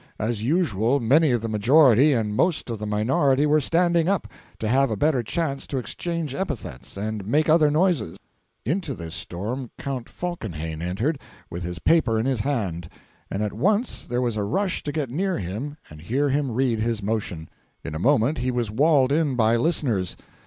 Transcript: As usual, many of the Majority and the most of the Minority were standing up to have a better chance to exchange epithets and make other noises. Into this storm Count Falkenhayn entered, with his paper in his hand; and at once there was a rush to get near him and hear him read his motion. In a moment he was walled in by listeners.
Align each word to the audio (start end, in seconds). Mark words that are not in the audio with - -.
As 0.17 0.41
usual, 0.41 0.99
many 0.99 1.29
of 1.29 1.41
the 1.43 1.47
Majority 1.47 2.11
and 2.11 2.31
the 2.31 2.33
most 2.33 2.71
of 2.71 2.79
the 2.79 2.87
Minority 2.87 3.45
were 3.45 3.61
standing 3.61 4.09
up 4.09 4.25
to 4.57 4.67
have 4.67 4.89
a 4.89 4.95
better 4.97 5.21
chance 5.21 5.67
to 5.67 5.77
exchange 5.77 6.33
epithets 6.33 6.97
and 6.97 7.23
make 7.27 7.47
other 7.47 7.69
noises. 7.69 8.17
Into 8.65 8.95
this 8.95 9.13
storm 9.13 9.69
Count 9.77 10.09
Falkenhayn 10.09 10.81
entered, 10.81 11.19
with 11.51 11.61
his 11.61 11.77
paper 11.77 12.17
in 12.19 12.25
his 12.25 12.39
hand; 12.39 12.89
and 13.29 13.43
at 13.43 13.53
once 13.53 14.07
there 14.07 14.21
was 14.23 14.37
a 14.37 14.43
rush 14.43 14.81
to 14.85 14.91
get 14.91 15.11
near 15.11 15.37
him 15.37 15.77
and 15.87 16.01
hear 16.01 16.29
him 16.29 16.49
read 16.51 16.79
his 16.79 17.03
motion. 17.03 17.47
In 17.83 17.93
a 17.93 17.99
moment 17.99 18.39
he 18.39 18.49
was 18.49 18.71
walled 18.71 19.11
in 19.11 19.35
by 19.35 19.55
listeners. 19.55 20.17